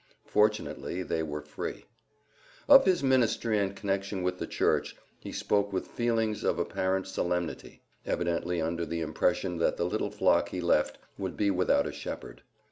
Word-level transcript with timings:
Fortunately 0.25 1.03
they 1.03 1.21
were 1.21 1.43
free. 1.43 1.85
Of 2.67 2.85
his 2.85 3.03
ministry 3.03 3.59
and 3.59 3.75
connection 3.75 4.23
with 4.23 4.39
the 4.39 4.47
Church, 4.47 4.95
he 5.19 5.31
spoke 5.31 5.71
with 5.71 5.85
feelings 5.85 6.43
of 6.43 6.57
apparent 6.57 7.05
solemnity, 7.05 7.83
evidently 8.03 8.59
under 8.59 8.83
the 8.87 9.01
impression 9.01 9.59
that 9.59 9.77
the 9.77 9.85
little 9.85 10.09
flock 10.09 10.49
he 10.49 10.59
left 10.59 10.97
would 11.19 11.37
be 11.37 11.51
without 11.51 11.85
a 11.85 11.91
shepherd. 11.91 12.41